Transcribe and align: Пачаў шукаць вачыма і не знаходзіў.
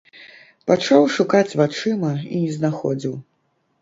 Пачаў 0.69 1.05
шукаць 1.17 1.57
вачыма 1.61 2.11
і 2.33 2.43
не 2.47 2.51
знаходзіў. 2.59 3.13